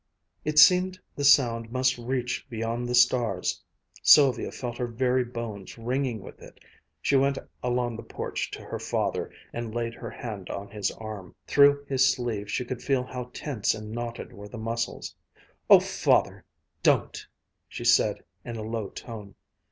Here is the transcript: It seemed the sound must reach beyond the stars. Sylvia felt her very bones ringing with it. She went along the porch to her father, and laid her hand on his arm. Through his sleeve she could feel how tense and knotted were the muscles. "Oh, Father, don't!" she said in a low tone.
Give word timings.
It 0.43 0.57
seemed 0.57 0.99
the 1.15 1.23
sound 1.23 1.71
must 1.71 1.99
reach 1.99 2.47
beyond 2.49 2.89
the 2.89 2.95
stars. 2.95 3.61
Sylvia 4.01 4.51
felt 4.51 4.79
her 4.79 4.87
very 4.87 5.23
bones 5.23 5.77
ringing 5.77 6.23
with 6.23 6.41
it. 6.41 6.59
She 7.03 7.15
went 7.15 7.37
along 7.61 7.97
the 7.97 8.01
porch 8.01 8.49
to 8.49 8.63
her 8.63 8.79
father, 8.79 9.29
and 9.53 9.75
laid 9.75 9.93
her 9.93 10.09
hand 10.09 10.49
on 10.49 10.71
his 10.71 10.89
arm. 10.89 11.35
Through 11.45 11.85
his 11.87 12.11
sleeve 12.11 12.49
she 12.49 12.65
could 12.65 12.81
feel 12.81 13.03
how 13.03 13.29
tense 13.31 13.75
and 13.75 13.91
knotted 13.91 14.33
were 14.33 14.47
the 14.49 14.57
muscles. 14.57 15.13
"Oh, 15.69 15.79
Father, 15.79 16.45
don't!" 16.81 17.27
she 17.69 17.83
said 17.85 18.23
in 18.43 18.55
a 18.55 18.63
low 18.63 18.89
tone. 18.89 19.35